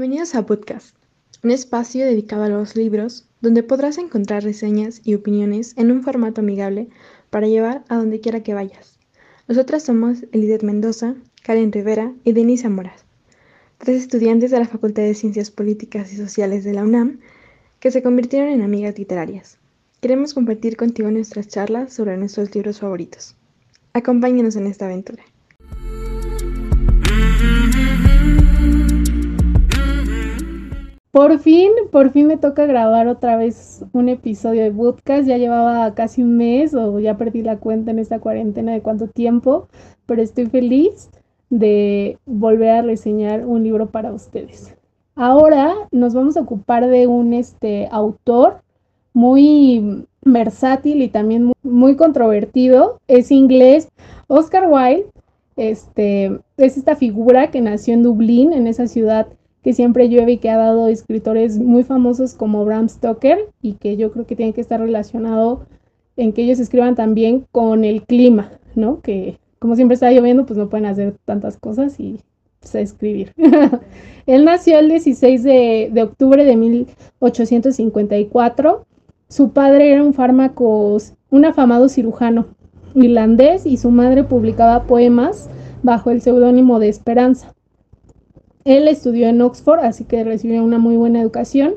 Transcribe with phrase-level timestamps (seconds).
[0.00, 0.96] Bienvenidos a Podcast,
[1.44, 6.40] un espacio dedicado a los libros donde podrás encontrar reseñas y opiniones en un formato
[6.40, 6.88] amigable
[7.28, 8.96] para llevar a donde quiera que vayas.
[9.46, 13.04] Nosotras somos Elidet Mendoza, Karen Rivera y Denise Amoras,
[13.76, 17.20] tres estudiantes de la Facultad de Ciencias Políticas y Sociales de la UNAM
[17.78, 19.58] que se convirtieron en amigas literarias.
[20.00, 23.36] Queremos compartir contigo nuestras charlas sobre nuestros libros favoritos.
[23.92, 25.22] Acompáñenos en esta aventura.
[31.12, 35.26] Por fin, por fin me toca grabar otra vez un episodio de Bootcast.
[35.26, 39.08] Ya llevaba casi un mes o ya perdí la cuenta en esta cuarentena de cuánto
[39.08, 39.66] tiempo,
[40.06, 41.10] pero estoy feliz
[41.48, 44.76] de volver a reseñar un libro para ustedes.
[45.16, 48.62] Ahora nos vamos a ocupar de un este, autor
[49.12, 53.00] muy versátil y también muy, muy controvertido.
[53.08, 53.88] Es inglés.
[54.28, 55.06] Oscar Wilde
[55.56, 59.26] este, es esta figura que nació en Dublín, en esa ciudad
[59.62, 63.96] que siempre llueve y que ha dado escritores muy famosos como Bram Stoker y que
[63.96, 65.66] yo creo que tiene que estar relacionado
[66.16, 69.00] en que ellos escriban también con el clima, ¿no?
[69.00, 72.20] Que como siempre está lloviendo, pues no pueden hacer tantas cosas y
[72.60, 73.32] pues, escribir.
[74.26, 78.86] Él nació el 16 de, de, octubre de 1854.
[79.28, 80.96] Su padre era un fármaco,
[81.30, 82.46] un afamado cirujano
[82.94, 85.48] irlandés y su madre publicaba poemas
[85.82, 87.54] bajo el seudónimo de Esperanza.
[88.64, 91.74] Él estudió en Oxford, así que recibió una muy buena educación.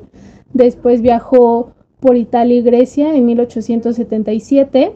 [0.53, 4.93] Después viajó por Italia y Grecia en 1877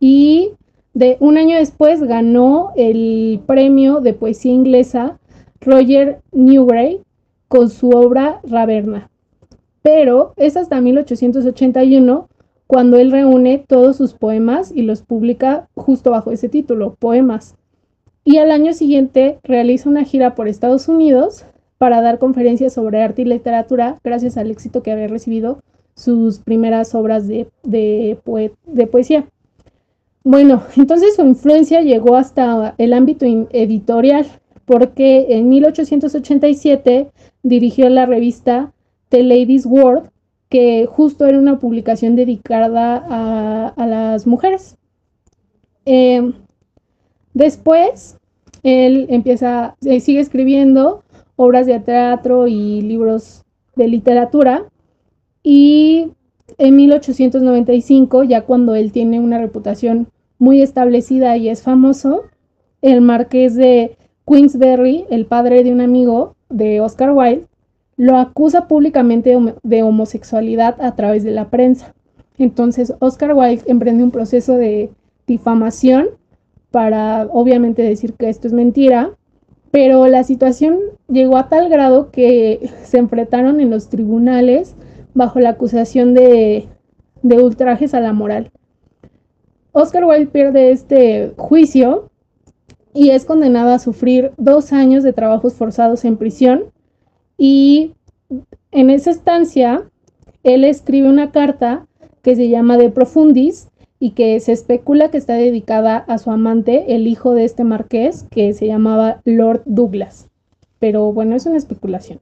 [0.00, 0.52] y
[0.92, 5.18] de un año después ganó el premio de poesía inglesa
[5.60, 7.00] Roger Newgray
[7.48, 9.10] con su obra Raverna.
[9.82, 12.28] Pero es hasta 1881
[12.66, 17.54] cuando él reúne todos sus poemas y los publica justo bajo ese título, Poemas
[18.24, 21.44] y al año siguiente realiza una gira por Estados Unidos
[21.78, 25.60] para dar conferencias sobre arte y literatura gracias al éxito que había recibido
[25.94, 29.26] sus primeras obras de, de, poesía.
[30.22, 34.26] Bueno, entonces su influencia llegó hasta el ámbito editorial,
[34.64, 37.10] porque en 1887
[37.42, 38.72] dirigió la revista
[39.10, 40.08] The Ladies' World,
[40.48, 43.04] que justo era una publicación dedicada
[43.76, 44.76] a, las mujeres.
[45.84, 46.32] Eh,
[47.34, 48.16] Después,
[48.62, 51.02] él empieza, eh, sigue escribiendo
[51.36, 53.42] obras de teatro y libros
[53.76, 54.64] de literatura.
[55.42, 56.12] Y
[56.58, 60.08] en 1895, ya cuando él tiene una reputación
[60.38, 62.22] muy establecida y es famoso,
[62.82, 63.96] el marqués de
[64.26, 67.46] Queensberry, el padre de un amigo de Oscar Wilde,
[67.96, 71.94] lo acusa públicamente de homosexualidad a través de la prensa.
[72.38, 74.90] Entonces, Oscar Wilde emprende un proceso de
[75.26, 76.08] difamación
[76.74, 79.12] para obviamente decir que esto es mentira,
[79.70, 84.74] pero la situación llegó a tal grado que se enfrentaron en los tribunales
[85.14, 86.66] bajo la acusación de,
[87.22, 88.50] de ultrajes a la moral.
[89.70, 92.10] Oscar Wilde pierde este juicio
[92.92, 96.64] y es condenado a sufrir dos años de trabajos forzados en prisión
[97.38, 97.92] y
[98.72, 99.88] en esa estancia
[100.42, 101.86] él escribe una carta
[102.22, 103.68] que se llama De Profundis
[103.98, 108.24] y que se especula que está dedicada a su amante, el hijo de este marqués,
[108.30, 110.28] que se llamaba Lord Douglas.
[110.78, 112.20] Pero bueno, es una especulación.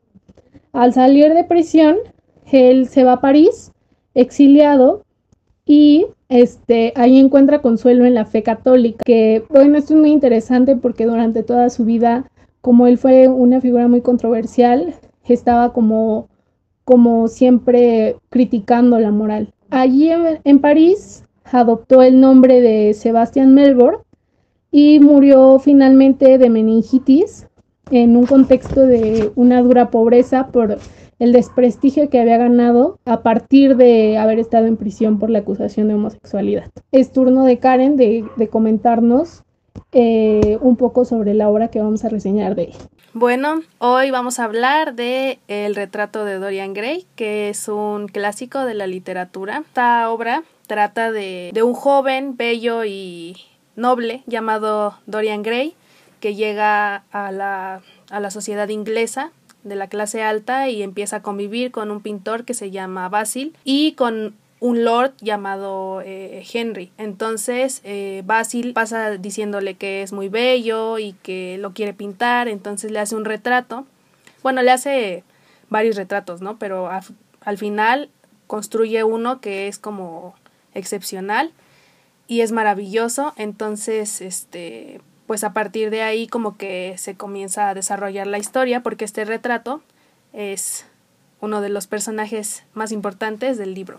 [0.73, 1.97] Al salir de prisión,
[2.51, 3.73] él se va a París,
[4.15, 5.03] exiliado,
[5.65, 10.77] y este, ahí encuentra consuelo en la fe católica, que bueno, esto es muy interesante
[10.77, 14.95] porque durante toda su vida, como él fue una figura muy controversial,
[15.25, 16.29] estaba como,
[16.85, 19.53] como siempre criticando la moral.
[19.71, 21.22] Allí en, en París
[21.53, 23.99] adoptó el nombre de Sebastian Melbourne
[24.71, 27.47] y murió finalmente de meningitis
[27.91, 30.79] en un contexto de una dura pobreza por
[31.19, 35.89] el desprestigio que había ganado a partir de haber estado en prisión por la acusación
[35.89, 36.71] de homosexualidad.
[36.91, 39.43] Es turno de Karen de, comentarnos
[39.93, 42.75] eh, un poco sobre la obra que vamos a reseñar de él.
[43.15, 48.65] Bueno, hoy vamos a hablar de El retrato de Dorian Gray, que es un clásico
[48.65, 49.59] de la literatura.
[49.67, 53.37] Esta obra trata de, de un joven bello y
[53.77, 55.75] noble llamado Dorian Gray
[56.19, 59.33] que llega a la, a la sociedad inglesa
[59.65, 63.55] de la clase alta y empieza a convivir con un pintor que se llama Basil
[63.65, 66.91] y con un lord llamado eh, Henry.
[66.97, 72.91] Entonces eh, Basil pasa diciéndole que es muy bello y que lo quiere pintar, entonces
[72.91, 73.85] le hace un retrato.
[74.43, 75.23] Bueno, le hace
[75.69, 76.59] varios retratos, ¿no?
[76.59, 76.89] Pero
[77.43, 78.09] al final
[78.47, 80.35] construye uno que es como
[80.75, 81.53] excepcional
[82.29, 83.33] y es maravilloso.
[83.37, 88.83] Entonces, este, pues a partir de ahí como que se comienza a desarrollar la historia
[88.83, 89.83] porque este retrato
[90.33, 90.87] es
[91.41, 93.99] uno de los personajes más importantes del libro.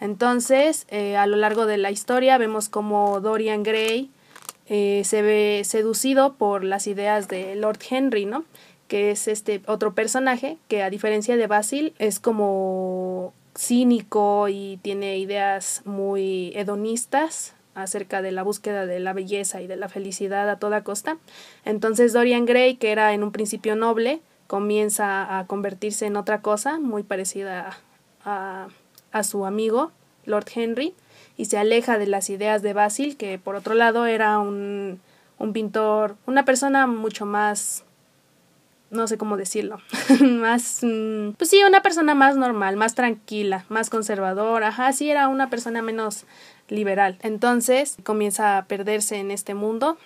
[0.00, 4.10] Entonces, eh, a lo largo de la historia vemos como Dorian Gray
[4.66, 8.44] eh, se ve seducido por las ideas de Lord Henry, ¿no?
[8.88, 15.18] Que es este otro personaje que a diferencia de Basil es como cínico y tiene
[15.18, 20.58] ideas muy hedonistas acerca de la búsqueda de la belleza y de la felicidad a
[20.58, 21.18] toda costa.
[21.64, 26.78] Entonces Dorian Gray, que era en un principio noble, comienza a convertirse en otra cosa
[26.78, 27.78] muy parecida
[28.24, 28.68] a
[29.12, 29.92] a su amigo,
[30.24, 30.94] Lord Henry,
[31.36, 35.00] y se aleja de las ideas de Basil, que por otro lado era un,
[35.38, 37.84] un pintor, una persona mucho más
[38.92, 39.80] no sé cómo decirlo,
[40.20, 45.28] más, mm, pues sí, una persona más normal, más tranquila, más conservadora, ajá, sí era
[45.28, 46.26] una persona menos
[46.68, 47.18] liberal.
[47.22, 49.96] Entonces comienza a perderse en este mundo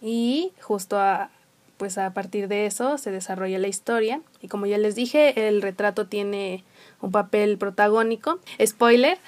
[0.00, 1.30] y justo a,
[1.76, 5.60] pues a partir de eso se desarrolla la historia y como ya les dije, el
[5.60, 6.64] retrato tiene
[7.02, 8.40] un papel protagónico.
[8.64, 9.18] Spoiler,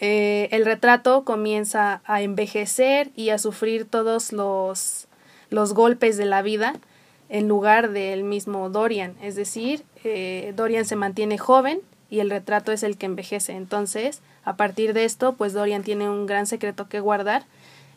[0.00, 5.08] eh, el retrato comienza a envejecer y a sufrir todos los,
[5.50, 6.72] los golpes de la vida
[7.30, 9.14] en lugar del mismo Dorian.
[9.22, 11.80] Es decir, eh, Dorian se mantiene joven
[12.10, 13.52] y el retrato es el que envejece.
[13.52, 17.44] Entonces, a partir de esto, pues Dorian tiene un gran secreto que guardar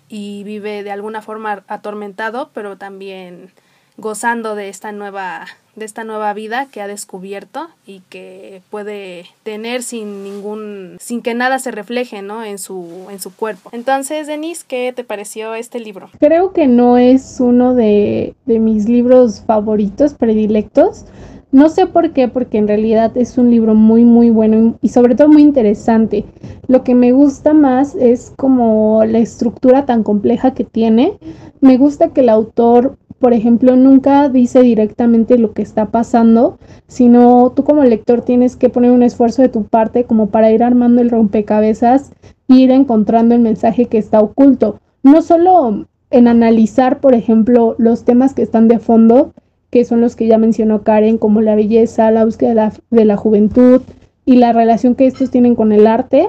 [0.08, 3.52] y vive de alguna forma atormentado, pero también
[3.98, 9.84] gozando de esta nueva de esta nueva vida que ha descubierto y que puede tener
[9.84, 12.44] sin ningún sin que nada se refleje ¿no?
[12.44, 16.98] en su en su cuerpo entonces Denise qué te pareció este libro creo que no
[16.98, 21.06] es uno de, de mis libros favoritos predilectos
[21.54, 25.14] no sé por qué, porque en realidad es un libro muy, muy bueno y sobre
[25.14, 26.26] todo muy interesante.
[26.68, 31.20] Lo que me gusta más es como la estructura tan compleja que tiene.
[31.62, 37.54] Me gusta que el autor por ejemplo, nunca dice directamente lo que está pasando, sino
[37.56, 41.02] tú como lector tienes que poner un esfuerzo de tu parte como para ir armando
[41.02, 42.12] el rompecabezas
[42.50, 44.82] e ir encontrando el mensaje que está oculto.
[45.04, 49.32] No solo en analizar, por ejemplo, los temas que están de fondo,
[49.70, 53.06] que son los que ya mencionó Karen, como la belleza, la búsqueda de la, de
[53.06, 53.84] la juventud
[54.26, 56.28] y la relación que estos tienen con el arte,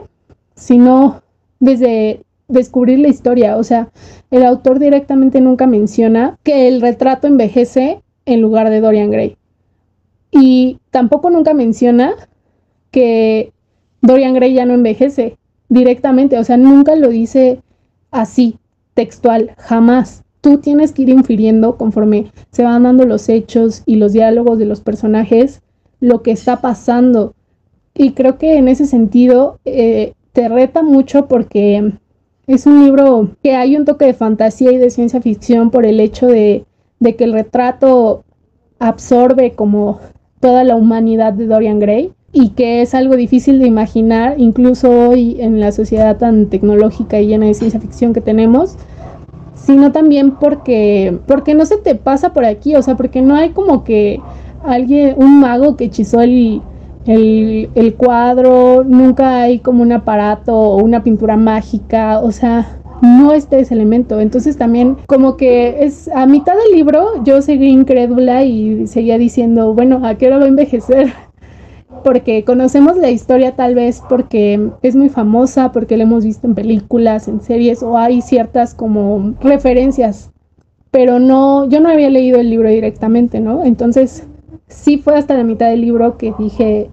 [0.55, 1.23] sino
[1.59, 3.57] desde descubrir la historia.
[3.57, 3.89] O sea,
[4.31, 9.37] el autor directamente nunca menciona que el retrato envejece en lugar de Dorian Gray.
[10.31, 12.15] Y tampoco nunca menciona
[12.91, 13.53] que
[14.01, 15.39] Dorian Gray ya no envejece
[15.69, 16.39] directamente.
[16.39, 17.61] O sea, nunca lo dice
[18.11, 18.59] así,
[18.95, 20.23] textual, jamás.
[20.41, 24.67] Tú tienes que ir infiriendo conforme se van dando los hechos y los diálogos de
[24.67, 25.63] los personajes,
[26.01, 27.35] lo que está pasando.
[27.95, 31.93] Y creo que en ese sentido eh, te reta mucho porque
[32.47, 36.01] es un libro que hay un toque de fantasía y de ciencia ficción por el
[36.01, 36.65] hecho de,
[37.01, 38.25] que el retrato
[38.79, 40.01] absorbe como
[40.41, 45.37] toda la humanidad de Dorian Gray y que es algo difícil de imaginar incluso hoy
[45.41, 48.77] en la sociedad tan tecnológica y llena de ciencia ficción que tenemos,
[49.55, 53.51] sino también porque, porque no se te pasa por aquí, o sea, porque no hay
[53.51, 54.21] como que
[54.65, 56.61] alguien, un mago que hechizó el,
[57.07, 63.59] el, cuadro, nunca hay como un aparato o una pintura mágica, o sea, no está
[63.59, 64.21] ese elemento.
[64.21, 69.75] Entonces también como que es a mitad del libro yo seguí incrédula y seguía diciendo,
[69.75, 71.13] bueno, ¿a qué hora va a envejecer?
[72.05, 76.55] Porque conocemos la historia tal vez porque es muy famosa, porque la hemos visto en
[76.55, 80.31] películas, en series o hay ciertas como referencias.
[80.91, 83.65] Pero no, yo no había leído el libro directamente, ¿no?
[83.65, 84.27] Entonces
[84.75, 86.91] sí fue hasta la mitad del libro que dije,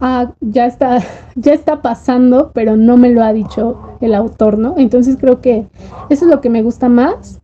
[0.00, 0.98] ah, ya está,
[1.34, 4.74] ya está pasando, pero no me lo ha dicho el autor, ¿no?
[4.76, 5.66] Entonces creo que
[6.10, 7.40] eso es lo que me gusta más.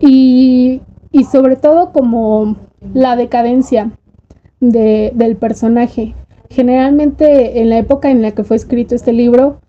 [0.00, 2.56] Y, y sobre todo como
[2.92, 3.92] la decadencia
[4.60, 6.14] de, del personaje.
[6.50, 9.60] Generalmente en la época en la que fue escrito este libro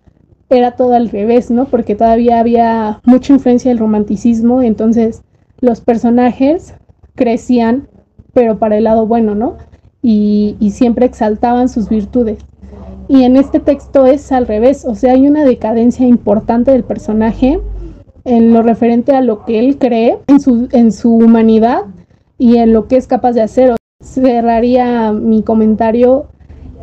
[0.50, 1.66] era todo al revés, ¿no?
[1.66, 5.22] Porque todavía había mucha influencia del romanticismo, entonces
[5.60, 6.74] los personajes
[7.14, 7.88] crecían
[8.36, 9.54] pero para el lado bueno, ¿no?
[10.02, 12.38] Y, siempre exaltaban sus virtudes.
[13.08, 17.58] Y en este texto es al revés, o sea, hay una decadencia importante del personaje
[18.26, 21.84] en lo referente a lo que él cree, en su, en su humanidad
[22.36, 23.74] y en lo que es capaz de hacer.
[24.04, 26.26] Cerraría mi comentario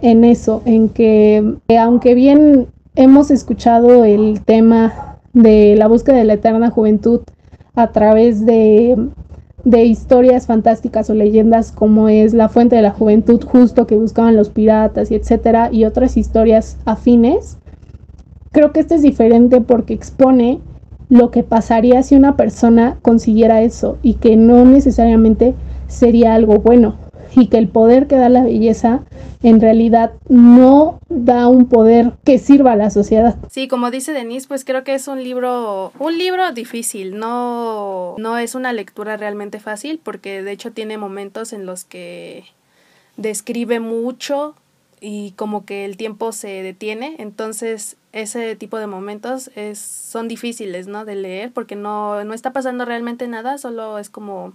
[0.01, 6.33] en eso, en que aunque bien hemos escuchado el tema de la búsqueda de la
[6.33, 7.21] eterna juventud
[7.75, 8.97] a través de
[9.63, 14.35] de historias fantásticas o leyendas como es La Fuente de la Juventud justo que buscaban
[14.35, 17.57] los piratas y etcétera y otras historias afines.
[18.51, 20.59] Creo que este es diferente porque expone
[21.09, 25.55] lo que pasaría si una persona consiguiera eso y que no necesariamente
[25.87, 27.02] sería algo bueno.
[27.35, 29.01] Y que el poder que da la belleza
[29.41, 33.35] en realidad no da un poder que sirva a la sociedad.
[33.49, 38.37] Sí, como dice Denise, pues creo que es un libro, un libro difícil, no, no
[38.37, 42.45] es una lectura realmente fácil, porque de hecho tiene momentos en los que
[43.17, 44.55] describe mucho
[45.01, 50.87] y como que el tiempo se detiene, entonces ese tipo de momentos es, son difíciles,
[50.87, 51.03] ¿no?
[51.03, 54.53] De leer porque no, no está pasando realmente nada, solo es como,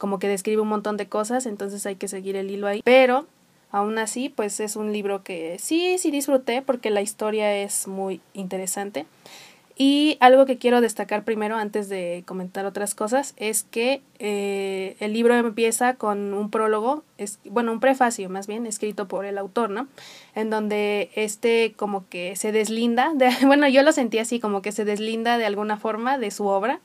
[0.00, 2.80] como que describe un montón de cosas, entonces hay que seguir el hilo ahí.
[2.82, 3.26] Pero
[3.70, 8.22] aún así, pues es un libro que sí, sí disfruté porque la historia es muy
[8.32, 9.04] interesante.
[9.76, 15.12] Y algo que quiero destacar primero antes de comentar otras cosas es que eh, el
[15.12, 19.68] libro empieza con un prólogo, es, bueno, un prefacio más bien, escrito por el autor,
[19.68, 19.86] ¿no?
[20.34, 24.72] En donde este como que se deslinda, de, bueno, yo lo sentí así, como que
[24.72, 26.80] se deslinda de alguna forma de su obra,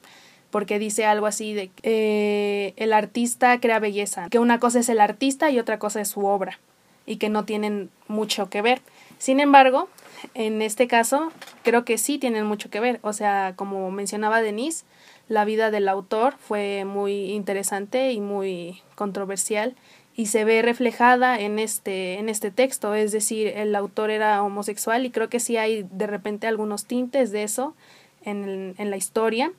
[0.55, 5.01] porque dice algo así de eh, el artista crea belleza, que una cosa es el
[5.01, 6.61] artista y otra cosa es su obra,
[7.05, 8.81] y que no tienen mucho que ver.
[9.17, 9.89] Sin embargo,
[10.33, 11.33] en este caso
[11.63, 13.01] creo que sí tienen mucho que ver.
[13.01, 14.85] O sea, como mencionaba Denise,
[15.27, 19.75] la vida del autor fue muy interesante y muy controversial
[20.15, 22.95] y se ve reflejada en este, en este texto.
[22.95, 27.33] Es decir, el autor era homosexual y creo que sí hay de repente algunos tintes
[27.33, 27.75] de eso
[28.23, 29.51] en, en la historia.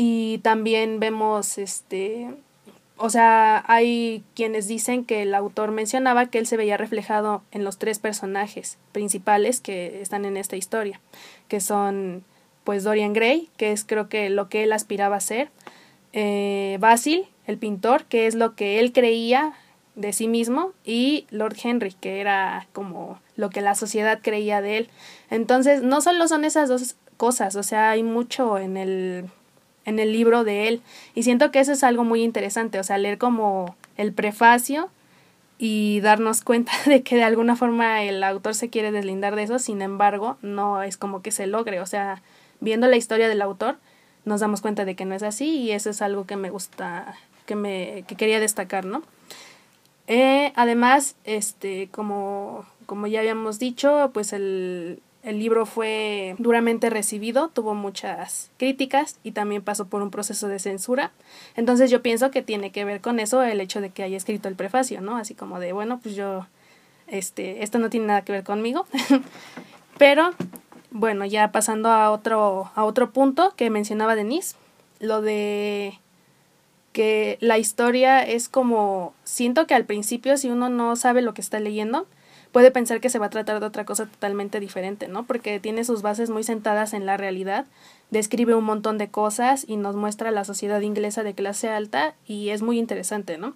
[0.00, 2.28] Y también vemos este
[2.98, 7.64] o sea, hay quienes dicen que el autor mencionaba que él se veía reflejado en
[7.64, 11.00] los tres personajes principales que están en esta historia,
[11.48, 12.24] que son
[12.62, 15.50] pues Dorian Gray, que es creo que lo que él aspiraba a ser,
[16.12, 19.52] eh, Basil, el pintor, que es lo que él creía
[19.96, 24.78] de sí mismo, y Lord Henry, que era como lo que la sociedad creía de
[24.78, 24.90] él.
[25.30, 29.30] Entonces, no solo son esas dos cosas, o sea, hay mucho en el
[29.88, 30.82] en el libro de él.
[31.14, 34.90] Y siento que eso es algo muy interesante, o sea, leer como el prefacio
[35.58, 39.58] y darnos cuenta de que de alguna forma el autor se quiere deslindar de eso,
[39.58, 42.22] sin embargo, no es como que se logre, o sea,
[42.60, 43.78] viendo la historia del autor,
[44.24, 47.16] nos damos cuenta de que no es así y eso es algo que me gusta,
[47.46, 49.02] que me que quería destacar, ¿no?
[50.06, 57.48] Eh, además, este, como, como ya habíamos dicho, pues el, el libro fue duramente recibido,
[57.48, 61.12] tuvo muchas críticas y también pasó por un proceso de censura.
[61.54, 64.48] Entonces yo pienso que tiene que ver con eso el hecho de que haya escrito
[64.48, 65.18] el prefacio, ¿no?
[65.18, 66.46] Así como de, bueno, pues yo,
[67.08, 68.86] este, esto no tiene nada que ver conmigo.
[69.98, 70.30] Pero,
[70.92, 74.56] bueno, ya pasando a otro, a otro punto que mencionaba Denise,
[74.98, 75.98] lo de
[76.92, 81.42] que la historia es como, siento que al principio si uno no sabe lo que
[81.42, 82.06] está leyendo,
[82.52, 85.26] puede pensar que se va a tratar de otra cosa totalmente diferente, ¿no?
[85.26, 87.66] Porque tiene sus bases muy sentadas en la realidad,
[88.10, 92.50] describe un montón de cosas y nos muestra la sociedad inglesa de clase alta y
[92.50, 93.54] es muy interesante, ¿no?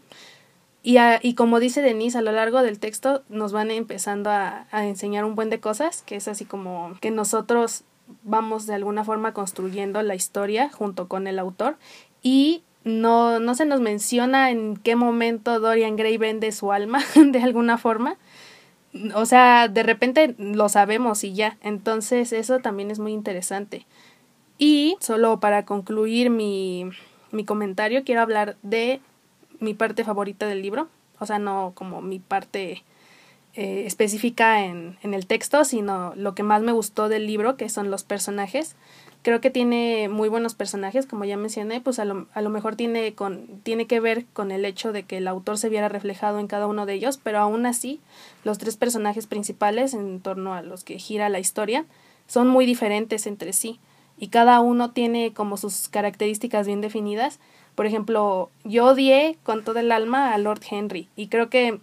[0.82, 4.86] Y, y como dice Denise, a lo largo del texto nos van empezando a, a
[4.86, 7.84] enseñar un buen de cosas, que es así como que nosotros
[8.24, 11.76] vamos de alguna forma construyendo la historia junto con el autor
[12.20, 17.40] y no, no se nos menciona en qué momento Dorian Gray vende su alma de
[17.40, 18.16] alguna forma,
[19.14, 21.56] o sea, de repente lo sabemos y ya.
[21.62, 23.86] Entonces eso también es muy interesante.
[24.58, 26.90] Y solo para concluir mi,
[27.30, 29.00] mi comentario, quiero hablar de
[29.60, 30.88] mi parte favorita del libro.
[31.18, 32.82] O sea, no como mi parte
[33.54, 37.68] eh, específica en, en el texto, sino lo que más me gustó del libro, que
[37.68, 38.76] son los personajes
[39.22, 42.76] creo que tiene muy buenos personajes, como ya mencioné, pues a lo, a lo mejor
[42.76, 46.38] tiene, con, tiene que ver con el hecho de que el autor se viera reflejado
[46.38, 48.00] en cada uno de ellos, pero aún así
[48.44, 51.86] los tres personajes principales en torno a los que gira la historia
[52.26, 53.78] son muy diferentes entre sí
[54.18, 57.38] y cada uno tiene como sus características bien definidas.
[57.74, 61.80] Por ejemplo, yo odié con todo el alma a Lord Henry y creo que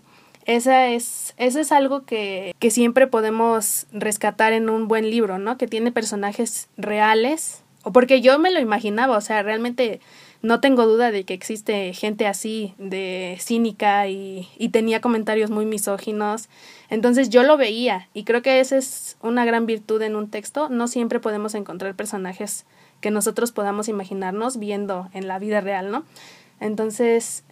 [0.50, 5.60] esa es, eso es algo que, que siempre podemos rescatar en un buen libro, ¿no?
[5.60, 10.02] Que tiene personajes reales, o porque yo me lo imaginaba, o sea, realmente
[10.42, 15.68] no tengo duda de que existe gente así, de cínica y, y, tenía comentarios muy
[15.68, 16.50] misóginos.
[16.90, 20.68] Entonces yo lo veía y creo que esa es una gran virtud en un texto.
[20.70, 22.66] No siempre podemos encontrar personajes
[23.02, 26.06] que nosotros podamos imaginarnos viendo en la vida real, ¿no?
[26.60, 27.44] Entonces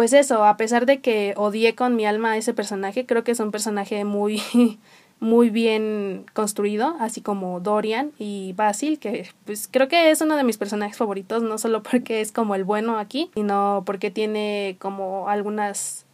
[0.00, 3.32] pues eso, a pesar de que odié con mi alma a ese personaje, creo que
[3.32, 4.40] es un personaje muy,
[5.20, 10.42] muy bien construido, así como Dorian y Basil, que pues creo que es uno de
[10.42, 15.28] mis personajes favoritos, no solo porque es como el bueno aquí, sino porque tiene como
[15.28, 16.06] algunas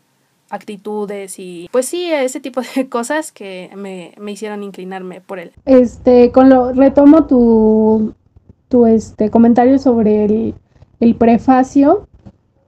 [0.50, 5.52] actitudes y pues sí, ese tipo de cosas que me, me hicieron inclinarme por él.
[5.64, 8.14] Este, con lo, retomo tu,
[8.68, 10.54] tu este comentario sobre el,
[10.98, 12.08] el prefacio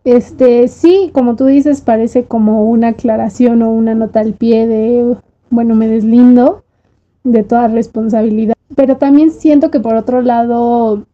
[0.09, 5.17] Este, sí, como tú dices, parece como una aclaración o una nota al pie de,
[5.51, 6.65] bueno, me deslindo
[7.25, 8.55] de toda responsabilidad.
[8.75, 11.05] Pero también siento que por otro lado,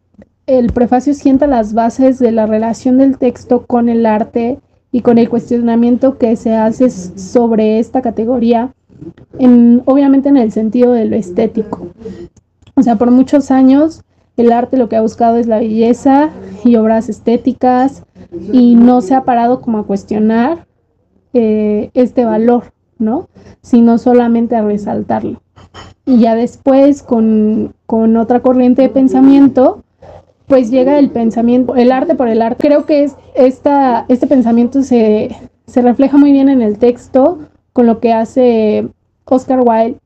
[0.47, 4.61] el prefacio sienta las bases de la relación del texto con el arte
[4.93, 8.75] y con el cuestionamiento que se hace sobre esta categoría,
[9.41, 11.89] en, obviamente en el sentido de lo estético.
[12.77, 14.05] O sea, por muchos años
[14.37, 16.31] el arte lo que ha buscado es la belleza
[16.65, 18.05] y obras estéticas
[18.53, 20.67] y no se ha parado como a cuestionar
[21.33, 23.29] eh, este valor, ¿no?
[23.63, 25.43] Sino solamente a resaltarlo.
[26.07, 29.83] Y ya después, con, con otra corriente de pensamiento,
[30.47, 32.67] pues llega el pensamiento, el arte por el arte.
[32.67, 35.35] Creo que es esta, este pensamiento se,
[35.67, 37.39] se refleja muy bien en el texto
[37.73, 38.89] con lo que hace
[39.25, 39.99] Oscar Wilde,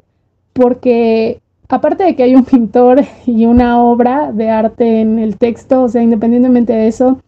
[0.52, 5.82] porque aparte de que hay un pintor y una obra de arte en el texto,
[5.82, 7.20] o sea, independientemente de eso,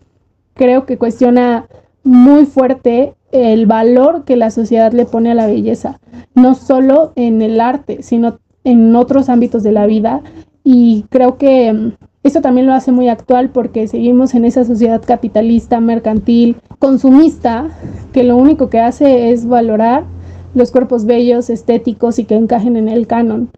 [0.61, 1.69] creo que cuestiona
[2.05, 5.99] muy fuerte el valor que la sociedad le pone a la belleza,
[6.35, 10.21] no solo en el arte, sino en otros ámbitos de la vida.
[10.63, 11.93] Y creo que mm,
[12.25, 17.71] esto también lo hace muy actual porque seguimos en esa sociedad capitalista, mercantil, consumista,
[18.13, 20.05] que lo único que hace es valorar
[20.53, 23.49] los cuerpos bellos, estéticos y que encajen en el canon.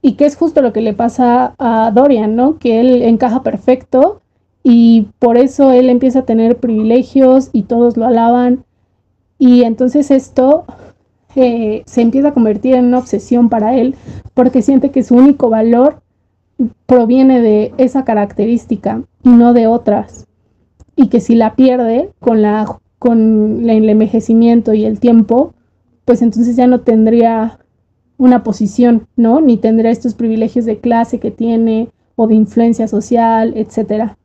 [0.00, 2.58] Y que es justo lo que le pasa a Dorian, ¿no?
[2.58, 4.22] Que él encaja perfecto
[4.66, 8.64] y por eso él empieza a tener privilegios y todos lo alaban.
[9.38, 10.64] Y entonces esto
[11.36, 13.94] eh, se empieza a convertir en una obsesión para él
[14.32, 16.00] porque siente que su único valor
[16.86, 20.26] proviene de esa característica y no de otras.
[20.96, 25.52] Y que si la pierde con, la, con el envejecimiento y el tiempo,
[26.06, 27.58] pues entonces ya no tendría
[28.16, 29.42] una posición, ¿no?
[29.42, 34.16] Ni tendría estos privilegios de clase que tiene o de influencia social, etcétera.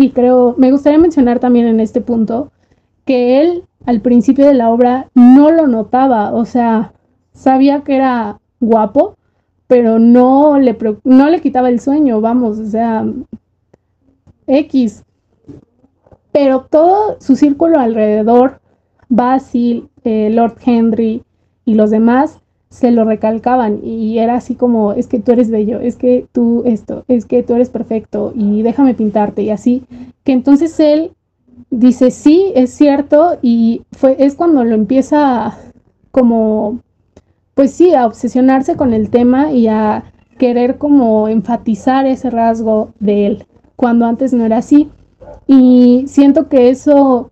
[0.00, 2.50] Y creo, me gustaría mencionar también en este punto
[3.04, 6.94] que él al principio de la obra no lo notaba, o sea,
[7.34, 9.18] sabía que era guapo,
[9.66, 13.04] pero no le, no le quitaba el sueño, vamos, o sea,
[14.46, 15.04] X.
[16.32, 18.58] Pero todo su círculo alrededor,
[19.10, 21.24] Basil, eh, Lord Henry
[21.66, 25.80] y los demás, se lo recalcaban y era así como, es que tú eres bello,
[25.80, 29.82] es que tú esto, es que tú eres perfecto y déjame pintarte y así,
[30.24, 31.10] que entonces él
[31.70, 35.58] dice, sí, es cierto y fue, es cuando lo empieza
[36.12, 36.80] como,
[37.54, 40.04] pues sí, a obsesionarse con el tema y a
[40.38, 44.88] querer como enfatizar ese rasgo de él, cuando antes no era así.
[45.46, 47.30] Y siento que eso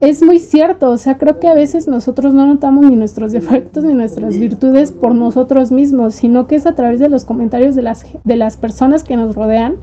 [0.00, 3.84] es muy cierto, o sea, creo que a veces nosotros no notamos ni nuestros defectos
[3.84, 7.82] ni nuestras virtudes por nosotros mismos, sino que es a través de los comentarios de
[7.82, 9.76] las, de las personas que nos rodean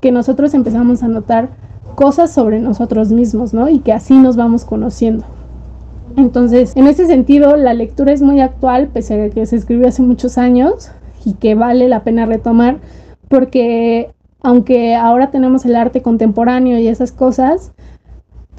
[0.00, 1.48] que nosotros empezamos a notar
[1.94, 3.68] cosas sobre nosotros mismos, ¿no?
[3.68, 5.24] Y que así nos vamos conociendo.
[6.16, 10.02] Entonces, en ese sentido, la lectura es muy actual, pese a que se escribió hace
[10.02, 10.90] muchos años
[11.24, 12.78] y que vale la pena retomar,
[13.28, 14.10] porque
[14.42, 17.72] aunque ahora tenemos el arte contemporáneo y esas cosas,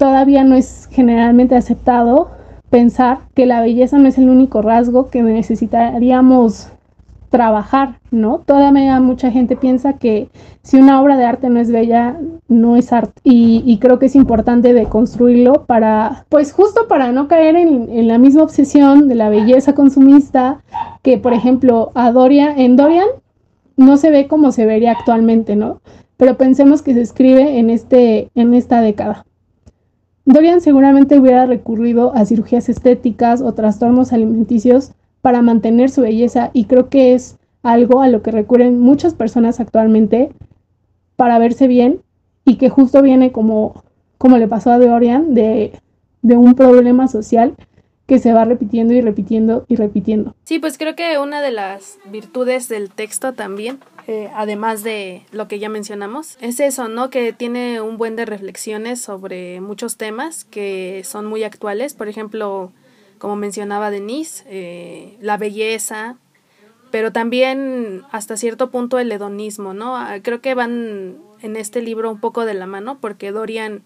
[0.00, 2.30] todavía no es generalmente aceptado
[2.70, 6.68] pensar que la belleza no es el único rasgo que necesitaríamos
[7.28, 8.38] trabajar, ¿no?
[8.38, 10.30] Todavía mucha gente piensa que
[10.62, 12.16] si una obra de arte no es bella,
[12.48, 13.12] no es arte.
[13.24, 18.16] Y, creo que es importante deconstruirlo para, pues justo para no caer en, en, la
[18.16, 20.62] misma obsesión de la belleza consumista
[21.02, 23.08] que, por ejemplo, a Dorian, en Dorian
[23.76, 25.82] no se ve como se vería actualmente, ¿no?
[26.16, 29.26] Pero pensemos que se escribe en, este, en esta década.
[30.24, 36.64] Dorian seguramente hubiera recurrido a cirugías estéticas o trastornos alimenticios para mantener su belleza y
[36.64, 40.30] creo que es algo a lo que recurren muchas personas actualmente
[41.16, 42.00] para verse bien
[42.44, 43.82] y que justo viene como,
[44.18, 45.72] como le pasó a Dorian de,
[46.22, 47.54] de un problema social
[48.06, 50.34] que se va repitiendo y repitiendo y repitiendo.
[50.44, 55.48] Sí, pues creo que una de las virtudes del texto también eh, además de lo
[55.48, 57.10] que ya mencionamos, es eso, ¿no?
[57.10, 62.72] Que tiene un buen de reflexiones sobre muchos temas que son muy actuales, por ejemplo,
[63.18, 66.16] como mencionaba Denise, eh, la belleza,
[66.90, 69.96] pero también hasta cierto punto el hedonismo, ¿no?
[69.96, 73.82] Ah, creo que van en este libro un poco de la mano porque Dorian,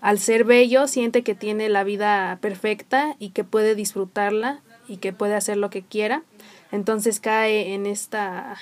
[0.00, 5.12] al ser bello, siente que tiene la vida perfecta y que puede disfrutarla y que
[5.12, 6.22] puede hacer lo que quiera.
[6.72, 8.56] Entonces cae en esta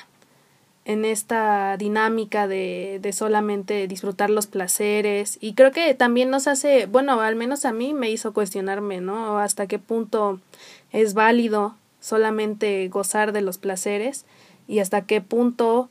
[0.85, 6.87] en esta dinámica de, de, solamente disfrutar los placeres y creo que también nos hace,
[6.87, 9.39] bueno, al menos a mí me hizo cuestionarme, ¿no?
[9.39, 10.41] Hasta qué punto
[10.93, 14.27] es válido solamente gozar de los placeres
[14.69, 15.89] y hasta qué punto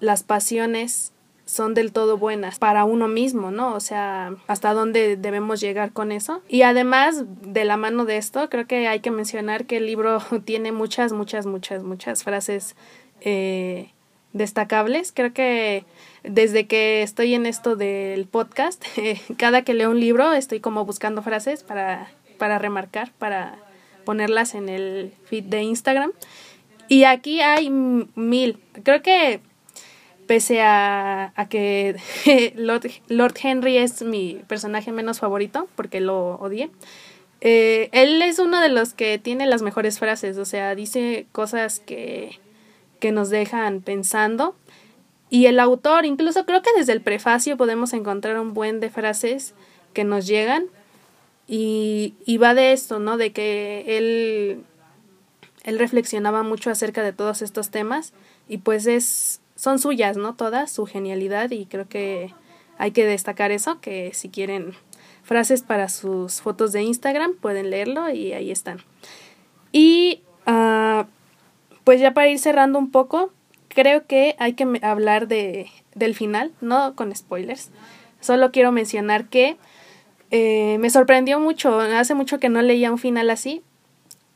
[0.00, 1.12] las pasiones
[1.44, 3.74] son del todo buenas para uno mismo, ¿no?
[3.74, 6.42] O sea, hasta dónde debemos llegar con eso.
[6.48, 10.20] Y además, de la mano de esto, creo que hay que mencionar que el libro
[10.44, 12.76] tiene muchas, muchas, muchas, muchas frases
[13.20, 13.90] eh,
[14.32, 15.12] destacables.
[15.12, 15.84] Creo que
[16.22, 18.84] desde que estoy en esto del podcast,
[19.38, 23.58] cada que leo un libro estoy como buscando frases para, para remarcar, para
[24.04, 26.12] ponerlas en el feed de Instagram.
[26.88, 28.58] Y aquí hay mil.
[28.82, 29.40] Creo que
[30.26, 31.96] pese a, a que
[32.56, 36.70] Lord, Henry es mi personaje menos favorito, porque lo odié,
[37.40, 41.80] eh, él es uno de los que tiene las mejores frases, o sea, dice cosas
[41.80, 42.38] que,
[43.00, 44.54] que nos dejan pensando.
[45.28, 49.54] Y el autor, incluso creo que desde el prefacio podemos encontrar un buen de frases
[49.92, 50.66] que nos llegan.
[51.48, 53.16] Y, y va de esto, ¿no?
[53.16, 54.64] De que él,
[55.64, 58.12] él reflexionaba mucho acerca de todos estos temas.
[58.48, 60.34] Y pues es, son suyas, ¿no?
[60.34, 61.50] Todas, su genialidad.
[61.50, 62.32] Y creo que
[62.78, 64.74] hay que destacar eso, que si quieren
[65.22, 68.78] frases para sus fotos de Instagram, pueden leerlo y ahí están.
[69.70, 71.04] Y uh,
[71.90, 73.32] pues ya para ir cerrando un poco,
[73.66, 77.70] creo que hay que hablar de, del final, no con spoilers.
[78.20, 79.56] Solo quiero mencionar que
[80.30, 83.62] eh, me sorprendió mucho, hace mucho que no leía un final así,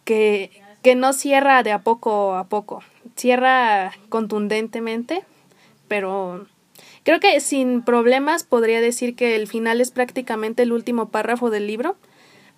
[0.02, 0.50] que,
[0.82, 2.82] que no cierra de a poco a poco,
[3.14, 5.22] cierra contundentemente,
[5.86, 6.48] pero
[7.04, 11.68] creo que sin problemas podría decir que el final es prácticamente el último párrafo del
[11.68, 11.94] libro,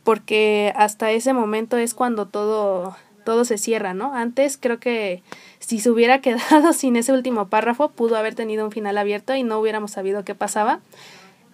[0.05, 2.97] porque hasta ese momento es cuando todo
[3.27, 4.15] todo se cierra, ¿no?
[4.15, 5.23] Antes creo que
[5.59, 9.43] si se hubiera quedado sin ese último párrafo, pudo haber tenido un final abierto y
[9.43, 10.81] no hubiéramos sabido qué pasaba.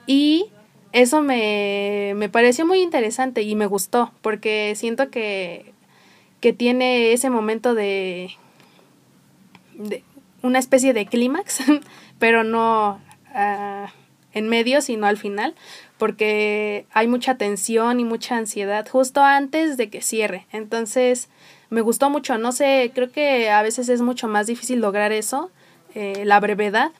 [0.06, 0.46] Y
[0.92, 5.72] eso me, me pareció muy interesante y me gustó, porque siento que,
[6.40, 8.30] que tiene ese momento de,
[9.74, 10.04] de
[10.42, 11.60] una especie de clímax,
[12.18, 13.00] pero no
[13.34, 14.01] uh,
[14.34, 15.54] en medio, sino al final,
[15.98, 20.46] porque hay mucha tensión y mucha ansiedad justo antes de que cierre.
[20.52, 21.28] Entonces,
[21.70, 22.36] me gustó mucho.
[22.38, 25.50] No sé, creo que a veces es mucho más difícil lograr eso,
[25.94, 26.92] eh, la brevedad,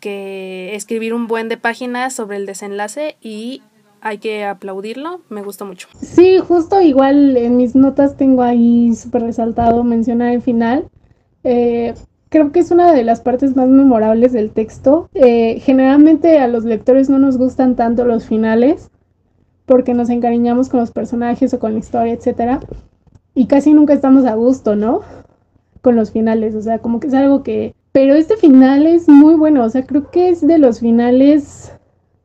[0.00, 3.62] que escribir un buen de páginas sobre el desenlace y
[4.00, 5.88] hay que aplaudirlo, me gustó mucho.
[6.00, 10.88] Sí, justo igual en mis notas tengo ahí súper resaltado mencionar el final.
[11.44, 11.94] Eh,
[12.30, 15.10] creo que es una de las partes más memorables del texto.
[15.12, 18.90] Eh, generalmente a los lectores no nos gustan tanto los finales
[19.66, 22.60] porque nos encariñamos con los personajes o con la historia, etcétera
[23.34, 25.00] y casi nunca estamos a gusto, ¿no?
[25.80, 27.74] Con los finales, o sea, como que es algo que...
[27.92, 31.72] Pero este final es muy bueno, o sea, creo que es de los finales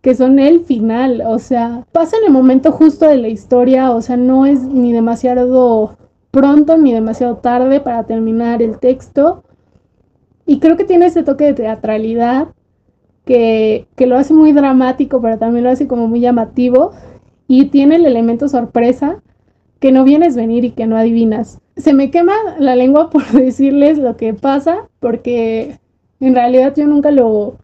[0.02, 4.02] que son el final, o sea, pasa en el momento justo de la historia, o
[4.02, 5.98] sea, no es ni demasiado
[6.30, 9.45] pronto ni demasiado tarde para terminar el texto.
[10.46, 12.50] Y creo que tiene ese toque de teatralidad
[13.26, 16.92] que, que lo hace muy dramático, pero también lo hace como muy llamativo.
[17.48, 19.22] Y tiene el elemento sorpresa
[19.80, 21.60] que no vienes venir y que no adivinas.
[21.78, 25.80] Se me quema la lengua por decirles lo que pasa, porque
[26.20, 27.58] en realidad yo nunca lo,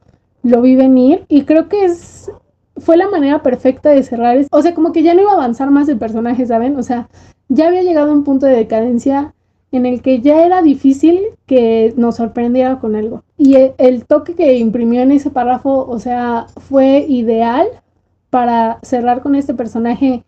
[0.43, 2.31] lo vi venir y creo que es
[2.77, 4.37] fue la manera perfecta de cerrar.
[4.51, 6.77] O sea, como que ya no iba a avanzar más el personaje, ¿saben?
[6.77, 7.09] O sea,
[7.47, 9.33] ya había llegado a un punto de decadencia
[9.71, 13.23] en el que ya era difícil que nos sorprendiera con algo.
[13.37, 17.67] Y el, el toque que imprimió en ese párrafo, o sea, fue ideal
[18.29, 20.23] para cerrar con este personaje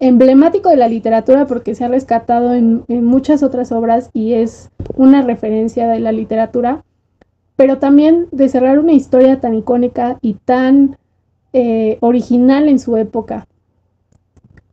[0.00, 5.22] emblemático de la literatura porque se ha rescatado en, muchas otras obras y es una
[5.22, 6.84] referencia de la literatura,
[7.54, 10.96] pero también de cerrar una historia tan icónica y tan
[11.52, 13.46] eh, original en su época.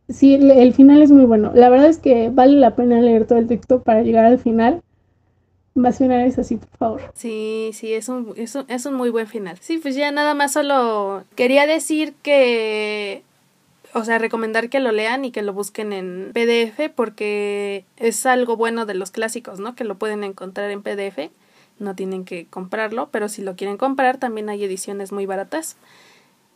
[0.10, 1.52] Sí, el, final es muy bueno.
[1.54, 4.82] La verdad es que vale la pena leer todo el texto para llegar al final.
[5.76, 7.02] Eso así, por favor.
[7.14, 9.58] Sí, sí, es un, es, un, es un muy buen final.
[9.62, 13.22] Sí, pues ya nada más solo quería decir que
[13.94, 18.58] o sea, recomendar que lo lean y que lo busquen en PDF porque es algo
[18.58, 19.76] bueno de los clásicos, ¿no?
[19.76, 21.32] Que lo pueden encontrar en PDF,
[21.80, 25.78] no tienen que comprarlo, pero si lo quieren comprar también hay ediciones muy baratas.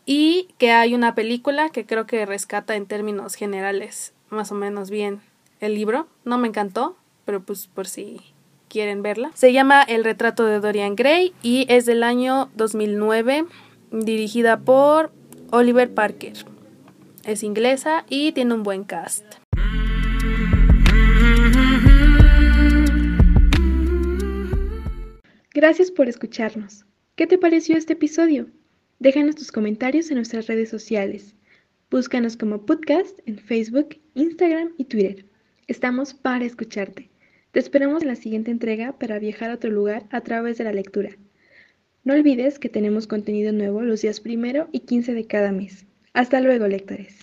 [0.06, 4.90] Y que hay una película que creo que rescata en términos generales más o menos
[4.90, 5.22] bien
[5.60, 6.08] el libro.
[6.26, 8.22] No me encantó, pero pues por si
[8.68, 9.32] quieren verla.
[9.36, 13.46] Se llama El retrato de Dorian Gray y es del año 2009,
[13.92, 15.12] dirigida por
[15.52, 16.34] Oliver Parker.
[17.26, 19.26] Es inglesa y tiene un buen cast.
[25.54, 26.86] Gracias por escucharnos.
[27.16, 28.48] ¿Qué te pareció este episodio?
[29.02, 31.34] Déjanos tus comentarios en nuestras redes sociales.
[31.90, 35.26] Búscanos como podcast en Facebook, Instagram y Twitter.
[35.66, 37.10] Estamos para escucharte.
[37.52, 40.72] Te esperamos en la siguiente entrega para viajar a otro lugar a través de la
[40.72, 41.18] lectura.
[42.04, 45.88] No olvides que tenemos contenido nuevo los días primero y 15 de cada mes.
[46.14, 47.18] Hasta luego, lectores.